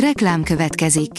Reklám 0.00 0.42
következik. 0.42 1.10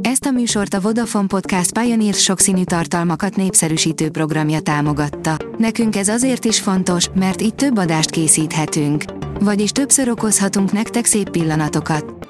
Ezt 0.00 0.24
a 0.24 0.30
műsort 0.30 0.74
a 0.74 0.80
Vodafone 0.80 1.26
Podcast 1.26 1.78
Pioneer 1.78 2.14
sokszínű 2.14 2.64
tartalmakat 2.64 3.36
népszerűsítő 3.36 4.10
programja 4.10 4.60
támogatta. 4.60 5.36
Nekünk 5.58 5.96
ez 5.96 6.08
azért 6.08 6.44
is 6.44 6.60
fontos, 6.60 7.08
mert 7.14 7.42
így 7.42 7.54
több 7.54 7.78
adást 7.78 8.10
készíthetünk. 8.10 9.04
Vagyis 9.40 9.70
többször 9.70 10.08
okozhatunk 10.08 10.72
nektek 10.72 11.04
szép 11.04 11.30
pillanatokat. 11.30 12.28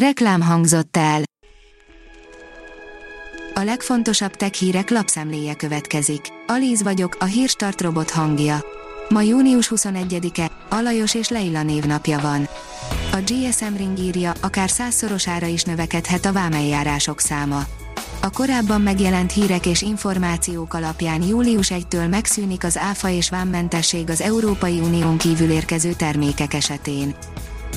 Reklám 0.00 0.40
hangzott 0.40 0.96
el. 0.96 1.22
A 3.54 3.60
legfontosabb 3.60 4.32
tech 4.32 4.52
hírek 4.52 4.90
lapszemléje 4.90 5.54
következik. 5.54 6.20
Alíz 6.46 6.82
vagyok, 6.82 7.16
a 7.20 7.24
hírstart 7.24 7.80
robot 7.80 8.10
hangja. 8.10 8.64
Ma 9.08 9.20
június 9.20 9.72
21-e, 9.74 10.50
Alajos 10.68 11.14
és 11.14 11.28
Leila 11.28 11.62
névnapja 11.62 12.18
van. 12.18 12.48
A 13.18 13.20
GSM 13.20 13.76
Ring 13.76 13.98
írja, 13.98 14.32
akár 14.40 14.70
százszorosára 14.70 15.46
is 15.46 15.62
növekedhet 15.62 16.24
a 16.26 16.32
vámeljárások 16.32 17.20
száma. 17.20 17.62
A 18.20 18.30
korábban 18.30 18.80
megjelent 18.80 19.32
hírek 19.32 19.66
és 19.66 19.82
információk 19.82 20.74
alapján 20.74 21.22
július 21.22 21.70
1-től 21.74 22.08
megszűnik 22.08 22.64
az 22.64 22.76
áfa 22.76 23.08
és 23.08 23.30
vámmentesség 23.30 24.10
az 24.10 24.20
Európai 24.20 24.78
Unión 24.78 25.18
kívül 25.18 25.50
érkező 25.50 25.92
termékek 25.92 26.54
esetén. 26.54 27.14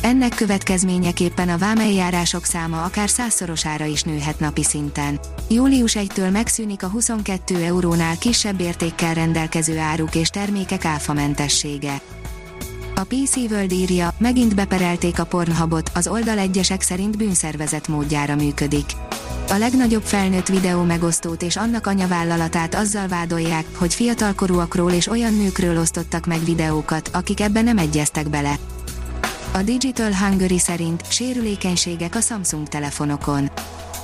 Ennek 0.01 0.35
következményeképpen 0.35 1.49
a 1.49 1.57
vámeljárások 1.57 2.45
száma 2.45 2.83
akár 2.83 3.09
százszorosára 3.09 3.85
is 3.85 4.03
nőhet 4.03 4.39
napi 4.39 4.63
szinten. 4.63 5.19
Július 5.49 5.95
1-től 5.99 6.31
megszűnik 6.31 6.83
a 6.83 6.87
22 6.87 7.55
eurónál 7.63 8.17
kisebb 8.17 8.59
értékkel 8.59 9.13
rendelkező 9.13 9.77
áruk 9.77 10.15
és 10.15 10.29
termékek 10.29 10.85
áfamentessége. 10.85 12.01
A 13.01 13.03
PC 13.03 13.35
World 13.35 13.71
írja, 13.71 14.13
megint 14.17 14.55
beperelték 14.55 15.19
a 15.19 15.25
Pornhubot, 15.25 15.91
az 15.93 16.07
oldal 16.07 16.37
egyesek 16.37 16.81
szerint 16.81 17.17
bűnszervezet 17.17 17.87
módjára 17.87 18.35
működik. 18.35 18.85
A 19.49 19.53
legnagyobb 19.55 20.03
felnőtt 20.03 20.47
videó 20.47 20.83
megosztót 20.83 21.41
és 21.41 21.55
annak 21.55 21.87
anyavállalatát 21.87 22.75
azzal 22.75 23.07
vádolják, 23.07 23.65
hogy 23.75 23.93
fiatalkorúakról 23.93 24.91
és 24.91 25.07
olyan 25.07 25.33
nőkről 25.33 25.79
osztottak 25.79 26.25
meg 26.25 26.43
videókat, 26.43 27.09
akik 27.13 27.39
ebbe 27.39 27.61
nem 27.61 27.77
egyeztek 27.77 28.29
bele. 28.29 28.55
A 29.51 29.61
Digital 29.61 30.13
Hungary 30.13 30.59
szerint 30.59 31.11
sérülékenységek 31.11 32.15
a 32.15 32.21
Samsung 32.21 32.67
telefonokon. 32.67 33.51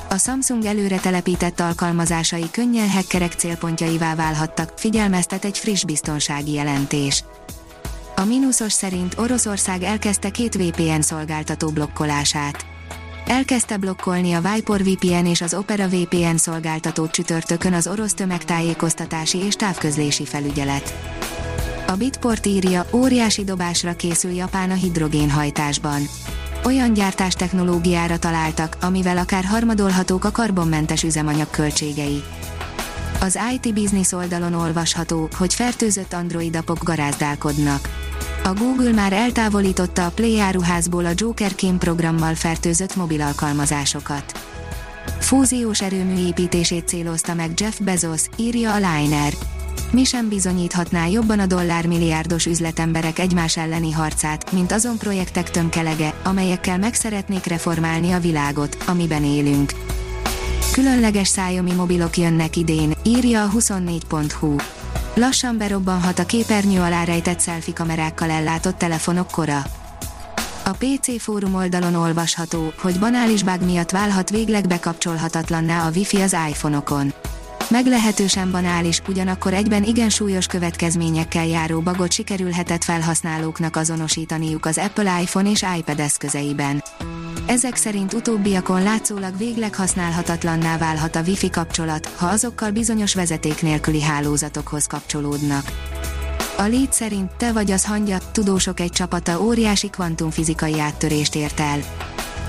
A 0.10 0.18
Samsung 0.18 0.66
előre 0.66 0.98
telepített 0.98 1.60
alkalmazásai 1.60 2.50
könnyen 2.52 2.90
hackerek 2.90 3.34
célpontjaivá 3.34 4.16
válhattak, 4.16 4.74
figyelmeztet 4.76 5.46
egy 5.46 5.58
friss 5.58 5.84
biztonsági 5.84 6.52
jelentés. 6.52 7.24
A 8.20 8.26
mínuszos 8.26 8.72
szerint 8.72 9.18
Oroszország 9.18 9.84
elkezdte 9.84 10.30
két 10.30 10.56
VPN 10.56 11.00
szolgáltató 11.00 11.70
blokkolását. 11.70 12.66
Elkezdte 13.28 13.78
blokkolni 13.78 14.34
a 14.34 14.42
Vipor 14.42 14.84
VPN 14.84 15.26
és 15.26 15.42
az 15.42 15.54
Opera 15.54 15.88
VPN 15.88 16.36
szolgáltatót 16.36 17.12
csütörtökön 17.12 17.74
az 17.74 17.88
orosz 17.88 18.14
tömegtájékoztatási 18.14 19.38
és 19.38 19.56
távközlési 19.56 20.26
felügyelet. 20.26 20.94
A 21.88 21.96
Bitport 21.96 22.46
írja, 22.46 22.86
óriási 22.94 23.44
dobásra 23.44 23.96
készül 23.96 24.32
Japán 24.32 24.72
a 24.72 24.76
hidrogénhajtásban. 24.76 26.02
Olyan 26.64 26.94
gyártás 26.94 27.34
technológiára 27.34 28.20
találtak, 28.20 28.78
amivel 28.82 29.18
akár 29.18 29.44
harmadolhatók 29.44 30.24
a 30.24 30.32
karbonmentes 30.32 31.04
üzemanyag 31.04 31.50
költségei. 31.50 32.24
Az 33.22 33.40
IT 33.54 33.74
Business 33.74 34.12
oldalon 34.12 34.54
olvasható, 34.54 35.30
hogy 35.38 35.54
fertőzött 35.54 36.14
Android 36.14 36.56
apok 36.56 36.84
garázdálkodnak. 36.84 38.07
A 38.48 38.54
Google 38.54 38.92
már 38.92 39.14
eltávolította 39.14 40.06
a 40.06 40.10
Play 40.10 40.40
áruházból 40.40 41.06
a 41.06 41.12
Joker 41.16 41.56
Kém 41.56 41.78
programmal 41.78 42.36
fertőzött 42.36 42.96
mobil 42.96 43.22
alkalmazásokat. 43.22 44.40
Fúziós 45.20 45.82
erőmű 45.82 46.28
építését 46.28 46.88
célozta 46.88 47.34
meg 47.34 47.52
Jeff 47.56 47.80
Bezos, 47.80 48.22
írja 48.36 48.74
a 48.74 48.76
Liner. 48.76 49.34
Mi 49.92 50.04
sem 50.04 50.30
bizonyíthatná 50.30 51.08
jobban 51.08 51.40
a 51.40 51.46
dollármilliárdos 51.46 52.46
üzletemberek 52.46 53.20
egymás 53.20 53.58
elleni 53.58 53.92
harcát, 53.92 54.52
mint 54.52 54.72
azon 54.72 54.98
projektek 54.98 55.52
tömkelege, 55.52 56.14
amelyekkel 56.24 56.78
meg 56.78 56.94
szeretnék 56.94 57.46
reformálni 57.46 58.12
a 58.12 58.20
világot, 58.20 58.78
amiben 58.86 59.24
élünk. 59.24 59.72
Különleges 60.72 61.28
szájomi 61.28 61.72
mobilok 61.72 62.18
jönnek 62.18 62.56
idén, 62.56 62.94
írja 63.04 63.44
a 63.44 63.50
24.hu. 63.50 64.56
Lassan 65.18 65.58
berobbanhat 65.58 66.20
a 66.20 66.26
képernyő 66.26 66.80
alá 66.80 67.04
rejtett 67.04 67.42
selfie 67.42 67.74
kamerákkal 67.74 68.30
ellátott 68.30 68.78
telefonok 68.78 69.32
kora. 69.32 69.64
A 70.66 70.72
PC 70.72 71.22
fórum 71.22 71.56
oldalon 71.56 71.96
olvasható, 71.96 72.74
hogy 72.78 73.00
banális 73.00 73.44
bug 73.44 73.62
miatt 73.62 73.92
válhat 73.92 74.30
végleg 74.30 74.68
bekapcsolhatatlanná 74.68 75.88
a 75.88 75.90
Wi-Fi 75.96 76.22
az 76.22 76.36
iPhone-okon. 76.50 77.14
Meglehetősen 77.70 78.52
banális, 78.52 79.02
ugyanakkor 79.08 79.54
egyben 79.54 79.84
igen 79.84 80.10
súlyos 80.10 80.46
következményekkel 80.46 81.46
járó 81.46 81.80
bagot 81.80 82.12
sikerülhetett 82.12 82.84
felhasználóknak 82.84 83.76
azonosítaniuk 83.76 84.66
az 84.66 84.78
Apple 84.78 85.22
iPhone 85.22 85.50
és 85.50 85.66
iPad 85.78 86.00
eszközeiben. 86.00 86.84
Ezek 87.48 87.76
szerint 87.76 88.14
utóbbiakon 88.14 88.84
látszólag 88.84 89.38
végleg 89.38 89.76
használhatatlanná 89.76 90.78
válhat 90.78 91.16
a 91.16 91.22
Wi-Fi 91.22 91.50
kapcsolat, 91.50 92.06
ha 92.16 92.28
azokkal 92.28 92.72
bizonyos 92.72 93.14
vezeték 93.14 93.62
nélküli 93.62 94.02
hálózatokhoz 94.02 94.88
kapcsolódnak. 94.88 95.72
A 96.58 96.62
Lead 96.62 96.94
szerint 96.94 97.32
te 97.38 97.52
vagy 97.52 97.72
az 97.72 97.86
hangya, 97.86 98.18
tudósok 98.32 98.80
egy 98.80 98.92
csapata 98.92 99.42
óriási 99.42 99.90
kvantumfizikai 99.90 100.80
áttörést 100.80 101.36
ért 101.36 101.60
el. 101.60 101.80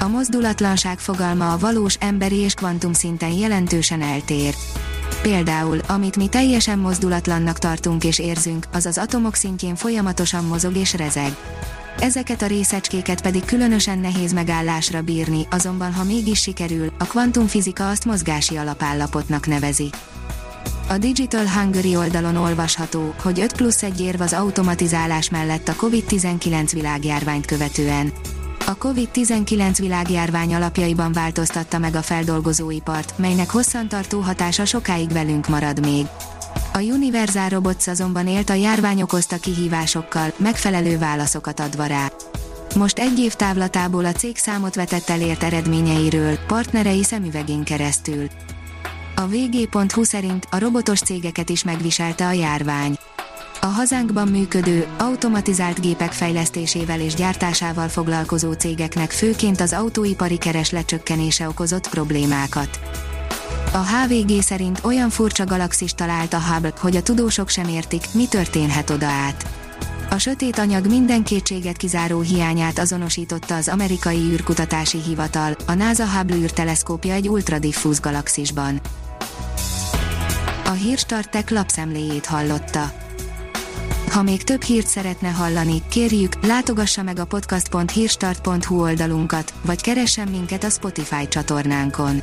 A 0.00 0.08
mozdulatlanság 0.08 0.98
fogalma 0.98 1.52
a 1.52 1.58
valós 1.58 1.96
emberi 2.00 2.36
és 2.36 2.54
kvantum 2.54 2.92
szinten 2.92 3.32
jelentősen 3.32 4.02
eltér. 4.02 4.54
Például, 5.22 5.80
amit 5.86 6.16
mi 6.16 6.28
teljesen 6.28 6.78
mozdulatlannak 6.78 7.58
tartunk 7.58 8.04
és 8.04 8.18
érzünk, 8.18 8.66
az 8.72 8.86
az 8.86 8.98
atomok 8.98 9.34
szintjén 9.34 9.74
folyamatosan 9.74 10.44
mozog 10.44 10.76
és 10.76 10.94
rezeg. 10.94 11.36
Ezeket 12.00 12.42
a 12.42 12.46
részecskéket 12.46 13.22
pedig 13.22 13.44
különösen 13.44 13.98
nehéz 13.98 14.32
megállásra 14.32 15.02
bírni, 15.02 15.46
azonban 15.50 15.92
ha 15.92 16.04
mégis 16.04 16.40
sikerül, 16.40 16.92
a 16.98 17.04
kvantumfizika 17.04 17.88
azt 17.88 18.04
mozgási 18.04 18.56
alapállapotnak 18.56 19.46
nevezi. 19.46 19.90
A 20.88 20.98
Digital 20.98 21.46
Hungary 21.48 21.96
oldalon 21.96 22.36
olvasható, 22.36 23.14
hogy 23.22 23.40
5 23.40 23.52
plusz 23.52 23.82
1 23.82 24.00
érv 24.00 24.20
az 24.20 24.32
automatizálás 24.32 25.30
mellett 25.30 25.68
a 25.68 25.74
COVID-19 25.74 26.70
világjárványt 26.72 27.46
követően. 27.46 28.12
A 28.66 28.76
COVID-19 28.76 29.76
világjárvány 29.78 30.54
alapjaiban 30.54 31.12
változtatta 31.12 31.78
meg 31.78 31.94
a 31.94 32.02
feldolgozóipart, 32.02 33.18
melynek 33.18 33.50
hosszantartó 33.50 34.20
hatása 34.20 34.64
sokáig 34.64 35.12
velünk 35.12 35.48
marad 35.48 35.80
még. 35.86 36.06
A 36.72 36.78
Universal 36.78 37.48
Robots 37.48 37.86
azonban 37.86 38.26
élt 38.26 38.50
a 38.50 38.54
járvány 38.54 39.02
okozta 39.02 39.36
kihívásokkal, 39.36 40.32
megfelelő 40.36 40.98
válaszokat 40.98 41.60
adva 41.60 41.86
rá. 41.86 42.10
Most 42.74 42.98
egy 42.98 43.18
év 43.18 43.34
távlatából 43.34 44.04
a 44.04 44.12
cég 44.12 44.36
számot 44.36 44.74
vetett 44.74 45.08
elért 45.08 45.42
eredményeiről, 45.42 46.38
partnerei 46.46 47.02
szemüvegén 47.04 47.64
keresztül. 47.64 48.26
A 49.16 49.26
vg.hu 49.26 50.04
szerint 50.04 50.46
a 50.50 50.58
robotos 50.58 51.00
cégeket 51.00 51.48
is 51.48 51.64
megviselte 51.64 52.26
a 52.26 52.32
járvány. 52.32 52.96
A 53.60 53.66
hazánkban 53.66 54.28
működő, 54.28 54.86
automatizált 54.98 55.80
gépek 55.80 56.12
fejlesztésével 56.12 57.00
és 57.00 57.14
gyártásával 57.14 57.88
foglalkozó 57.88 58.52
cégeknek 58.52 59.10
főként 59.10 59.60
az 59.60 59.72
autóipari 59.72 60.38
kereslet 60.38 60.86
csökkenése 60.86 61.48
okozott 61.48 61.88
problémákat. 61.88 62.80
A 63.72 63.78
HVG 63.78 64.42
szerint 64.42 64.80
olyan 64.82 65.10
furcsa 65.10 65.44
galaxis 65.44 65.92
talált 65.92 66.32
a 66.32 66.40
Hubble, 66.40 66.72
hogy 66.80 66.96
a 66.96 67.02
tudósok 67.02 67.48
sem 67.48 67.68
értik, 67.68 68.04
mi 68.12 68.26
történhet 68.26 68.90
oda 68.90 69.06
át. 69.06 69.46
A 70.10 70.18
sötét 70.18 70.58
anyag 70.58 70.86
minden 70.86 71.22
kétséget 71.22 71.76
kizáró 71.76 72.20
hiányát 72.20 72.78
azonosította 72.78 73.54
az 73.54 73.68
amerikai 73.68 74.18
űrkutatási 74.18 74.98
hivatal, 75.02 75.56
a 75.66 75.74
NASA 75.74 76.06
Hubble 76.06 76.36
űrteleszkópja 76.36 77.14
egy 77.14 77.28
ultradiffúz 77.28 78.00
galaxisban. 78.00 78.80
A 80.64 80.70
hírstartek 80.70 81.50
lapszemléjét 81.50 82.26
hallotta. 82.26 82.92
Ha 84.10 84.22
még 84.22 84.42
több 84.42 84.62
hírt 84.62 84.86
szeretne 84.86 85.28
hallani, 85.28 85.82
kérjük, 85.90 86.46
látogassa 86.46 87.02
meg 87.02 87.18
a 87.18 87.24
podcast.hírstart.hu 87.24 88.80
oldalunkat, 88.80 89.54
vagy 89.62 89.80
keressen 89.80 90.28
minket 90.28 90.64
a 90.64 90.70
Spotify 90.70 91.28
csatornánkon. 91.28 92.22